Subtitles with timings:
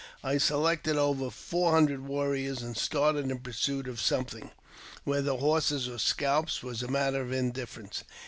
[0.23, 4.49] I selected over four hundred warriors, and started in pursuit of something—
[5.03, 8.03] whether horses or scalps was a matter of indifference.